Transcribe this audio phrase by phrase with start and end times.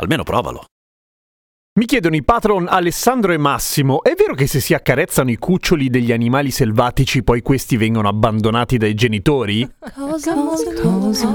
[0.00, 0.64] Almeno provalo.
[1.78, 5.88] Mi chiedono i patron Alessandro e Massimo, è vero che se si accarezzano i cuccioli
[5.88, 9.70] degli animali selvatici poi questi vengono abbandonati dai genitori?
[9.94, 11.28] Cosa molto, cosa,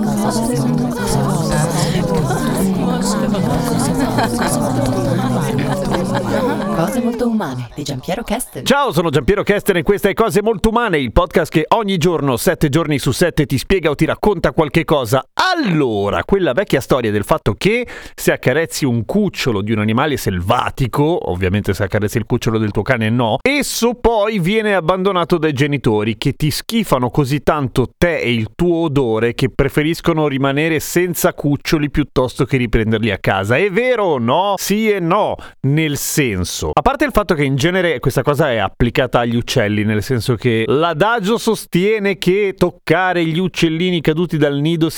[6.75, 8.65] Cose molto umane di Giampiero Kesten.
[8.65, 12.35] Ciao, sono Giampiero Kesten e questa è Cose Molto Umane, il podcast che ogni giorno,
[12.35, 15.23] sette giorni su sette, ti spiega o ti racconta qualche cosa.
[15.57, 21.31] Allora, quella vecchia storia del fatto che se accarezzi un cucciolo di un animale selvatico,
[21.31, 26.17] ovviamente se accarezzi il cucciolo del tuo cane no, esso poi viene abbandonato dai genitori
[26.17, 31.89] che ti schifano così tanto te e il tuo odore che preferiscono rimanere senza cuccioli
[31.89, 33.55] piuttosto che riprenderli a casa.
[33.55, 34.55] È vero o no?
[34.57, 36.71] Sì e no, nel senso.
[36.73, 40.35] A parte il fatto che in genere questa cosa è applicata agli uccelli, nel senso
[40.35, 44.89] che l'adagio sostiene che toccare gli uccellini caduti dal nido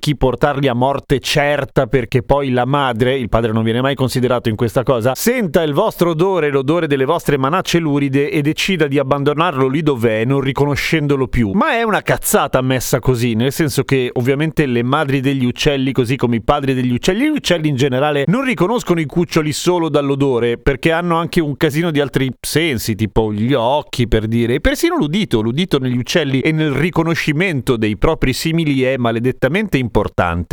[0.00, 4.48] significhi portarli a morte certa perché poi la madre, il padre non viene mai considerato
[4.48, 8.98] in questa cosa, senta il vostro odore, l'odore delle vostre manacce luride e decida di
[8.98, 11.50] abbandonarlo lì dov'è non riconoscendolo più.
[11.52, 16.16] Ma è una cazzata messa così, nel senso che ovviamente le madri degli uccelli, così
[16.16, 20.56] come i padri degli uccelli, gli uccelli in generale non riconoscono i cuccioli solo dall'odore
[20.56, 24.96] perché hanno anche un casino di altri sensi, tipo gli occhi per dire, e persino
[24.96, 25.40] l'udito.
[25.42, 29.89] L'udito negli uccelli e nel riconoscimento dei propri simili è maledettamente importante.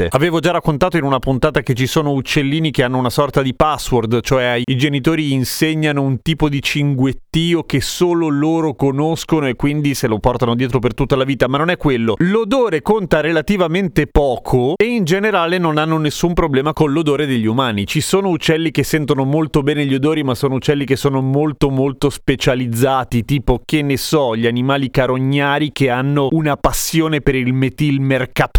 [0.09, 3.53] Avevo già raccontato in una puntata che ci sono uccellini che hanno una sorta di
[3.55, 9.93] password, cioè i genitori insegnano un tipo di cinguettio che solo loro conoscono e quindi
[9.93, 12.15] se lo portano dietro per tutta la vita, ma non è quello.
[12.17, 17.85] L'odore conta relativamente poco e in generale non hanno nessun problema con l'odore degli umani.
[17.85, 21.69] Ci sono uccelli che sentono molto bene gli odori, ma sono uccelli che sono molto
[21.69, 27.53] molto specializzati, tipo che ne so, gli animali carognari che hanno una passione per il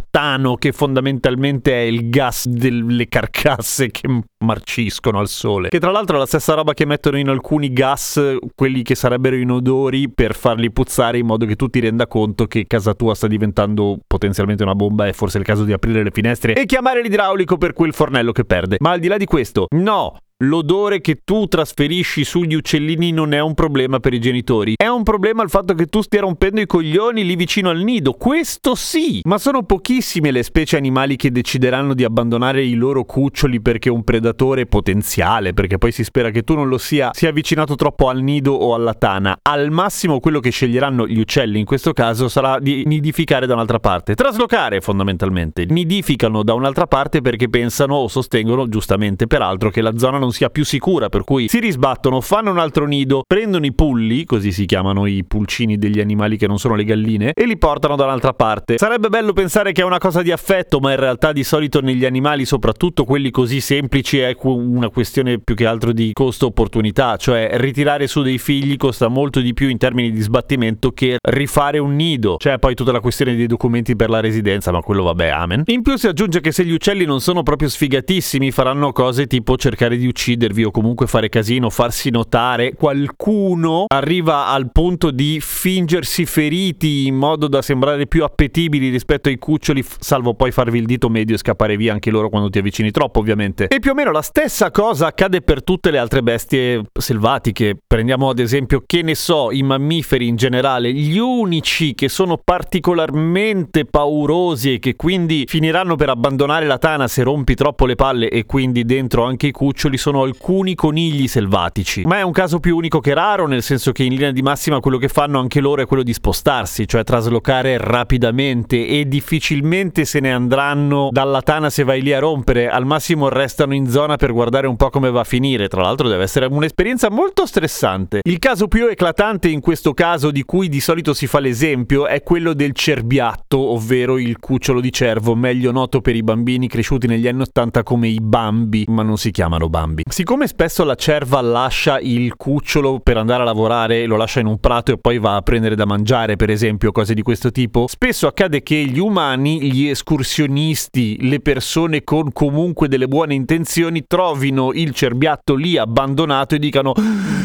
[0.09, 4.09] metilmercaptano, che fondamentalmente è il gas delle carcasse che
[4.45, 5.69] marciscono al sole.
[5.69, 8.21] Che tra l'altro è la stessa roba che mettono in alcuni gas,
[8.55, 12.65] quelli che sarebbero inodori, per farli puzzare in modo che tu ti renda conto che
[12.67, 16.11] casa tua sta diventando potenzialmente una bomba e forse è il caso di aprire le
[16.11, 18.77] finestre e chiamare l'idraulico per quel fornello che perde.
[18.81, 23.41] Ma al di là di questo, no, l'odore che tu trasferisci sugli uccellini non è
[23.41, 24.75] un problema per i genitori.
[24.77, 28.13] È un problema il fatto che tu stia rompendo i coglioni lì vicino al nido.
[28.13, 29.21] Questo sì!
[29.25, 34.05] Ma sono pochissime le specie animali che decideranno di abbandonare i loro cuccioli perché un
[34.05, 38.23] predatore potenziale, perché poi si spera che tu non lo sia, sia avvicinato troppo al
[38.23, 39.39] nido o alla tana.
[39.43, 43.81] Al massimo quello che sceglieranno gli uccelli in questo caso sarà di nidificare da un'altra
[43.81, 44.15] parte.
[44.15, 45.65] Traslocare fondamentalmente.
[45.65, 50.33] Nidificano da un'altra parte perché pensano o sostengono, giustamente peraltro, che la zona non non
[50.33, 54.53] sia più sicura, per cui si risbattono, fanno un altro nido, prendono i pulli, così
[54.53, 58.05] si chiamano i pulcini degli animali che non sono le galline, e li portano da
[58.05, 58.77] un'altra parte.
[58.77, 62.05] Sarebbe bello pensare che è una cosa di affetto, ma in realtà di solito negli
[62.05, 68.07] animali, soprattutto quelli così semplici, è una questione più che altro di costo-opportunità, cioè ritirare
[68.07, 72.37] su dei figli costa molto di più in termini di sbattimento che rifare un nido.
[72.37, 75.63] C'è poi tutta la questione dei documenti per la residenza, ma quello vabbè, amen.
[75.67, 79.57] In più si aggiunge che se gli uccelli non sono proprio sfigatissimi, faranno cose tipo
[79.57, 85.39] cercare di uccidere uccidervi o comunque fare casino, farsi notare, qualcuno arriva al punto di
[85.41, 90.87] fingersi feriti in modo da sembrare più appetibili rispetto ai cuccioli, salvo poi farvi il
[90.87, 93.69] dito medio e scappare via anche loro quando ti avvicini troppo, ovviamente.
[93.69, 97.77] E più o meno la stessa cosa accade per tutte le altre bestie selvatiche.
[97.87, 103.85] Prendiamo ad esempio, che ne so, i mammiferi in generale, gli unici che sono particolarmente
[103.85, 108.47] paurosi e che quindi finiranno per abbandonare la tana se rompi troppo le palle e
[108.47, 112.77] quindi dentro anche i cuccioli sono sono alcuni conigli selvatici, ma è un caso più
[112.77, 115.83] unico che raro, nel senso che in linea di massima quello che fanno anche loro
[115.83, 121.85] è quello di spostarsi, cioè traslocare rapidamente e difficilmente se ne andranno dalla tana se
[121.85, 125.21] vai lì a rompere, al massimo restano in zona per guardare un po' come va
[125.21, 128.21] a finire, tra l'altro deve essere un'esperienza molto stressante.
[128.23, 132.23] Il caso più eclatante in questo caso di cui di solito si fa l'esempio è
[132.23, 137.29] quello del cerbiatto, ovvero il cucciolo di cervo, meglio noto per i bambini cresciuti negli
[137.29, 140.03] anni 80 come i bambi, ma non si chiamano bambi entrambi.
[140.09, 144.59] Siccome spesso la cerva lascia il cucciolo per andare a lavorare, lo lascia in un
[144.59, 148.27] prato e poi va a prendere da mangiare, per esempio, cose di questo tipo, spesso
[148.27, 154.93] accade che gli umani, gli escursionisti, le persone con comunque delle buone intenzioni trovino il
[154.93, 156.93] cerbiatto lì abbandonato e dicano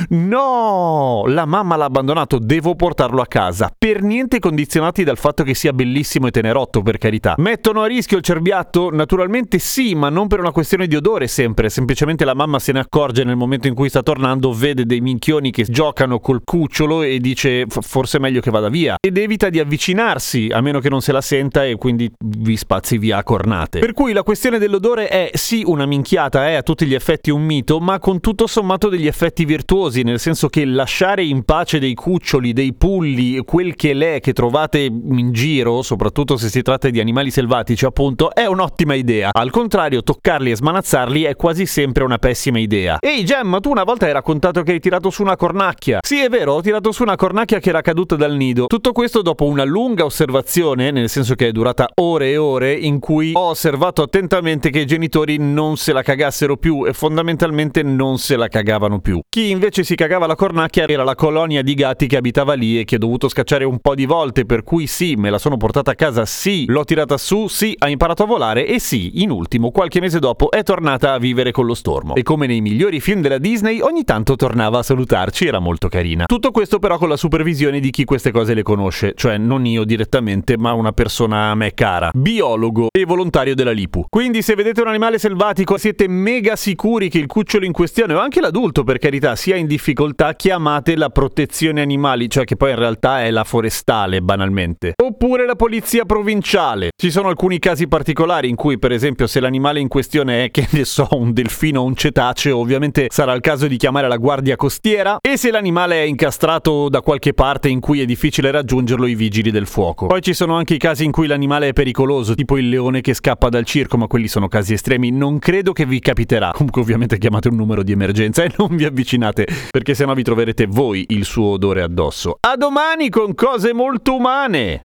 [0.10, 3.72] no, la mamma l'ha abbandonato, devo portarlo a casa.
[3.76, 7.36] Per niente condizionati dal fatto che sia bellissimo e tenerotto, per carità.
[7.38, 8.90] Mettono a rischio il cerbiatto?
[8.92, 12.80] Naturalmente sì, ma non per una questione di odore sempre, semplicemente la mamma se ne
[12.80, 17.20] accorge nel momento in cui sta tornando, vede dei minchioni che giocano col cucciolo e
[17.20, 21.02] dice forse è meglio che vada via ed evita di avvicinarsi a meno che non
[21.02, 23.80] se la senta e quindi vi spazi via a cornate.
[23.80, 27.44] Per cui la questione dell'odore è sì una minchiata, è a tutti gli effetti un
[27.44, 31.94] mito, ma con tutto sommato degli effetti virtuosi, nel senso che lasciare in pace dei
[31.94, 37.00] cuccioli, dei pulli, quel che l'è che trovate in giro, soprattutto se si tratta di
[37.00, 39.30] animali selvatici, appunto, è un'ottima idea.
[39.32, 43.00] Al contrario, toccarli e smanazzarli è quasi sempre una pessima idea.
[43.02, 46.00] Ehi Gemma, tu una volta hai raccontato che hai tirato su una cornacchia.
[46.02, 48.68] Sì, è vero, ho tirato su una cornacchia che era caduta dal nido.
[48.68, 53.00] Tutto questo dopo una lunga osservazione, nel senso che è durata ore e ore, in
[53.00, 58.18] cui ho osservato attentamente che i genitori non se la cagassero più e fondamentalmente non
[58.18, 59.20] se la cagavano più.
[59.28, 62.86] Chi invece si cagava la cornacchia era la colonia di gatti che abitava lì e
[62.86, 65.92] che ho dovuto scacciare un po' di volte, per cui sì, me la sono portata
[65.92, 69.72] a casa, sì, l'ho tirata su, sì, ha imparato a volare e sì, in ultimo,
[69.72, 72.13] qualche mese dopo è tornata a vivere con lo stormo.
[72.16, 76.26] E come nei migliori film della Disney, ogni tanto tornava a salutarci, era molto carina.
[76.26, 79.84] Tutto questo però con la supervisione di chi queste cose le conosce, cioè non io
[79.84, 84.06] direttamente, ma una persona a me cara, biologo e volontario della Lipu.
[84.10, 88.20] Quindi se vedete un animale selvatico siete mega sicuri che il cucciolo in questione o
[88.20, 92.78] anche l'adulto per carità sia in difficoltà, chiamate la protezione animali, cioè che poi in
[92.78, 94.94] realtà è la forestale banalmente.
[95.02, 96.92] Oppure la polizia provinciale.
[96.96, 100.68] Ci sono alcuni casi particolari in cui per esempio se l'animale in questione è che
[100.72, 104.58] ne so un delfino o un cetaceo, ovviamente sarà il caso di chiamare la guardia
[104.58, 109.16] costiera e se l'animale è incastrato da qualche parte in cui è difficile raggiungerlo i
[109.16, 110.08] vigili del fuoco.
[110.08, 113.14] Poi ci sono anche i casi in cui l'animale è pericoloso, tipo il leone che
[113.14, 116.52] scappa dal circo, ma quelli sono casi estremi, non credo che vi capiterà.
[116.52, 120.66] Comunque ovviamente chiamate un numero di emergenza e non vi avvicinate, perché sennò vi troverete
[120.68, 122.36] voi il suo odore addosso.
[122.42, 124.82] A domani con cose molto umane!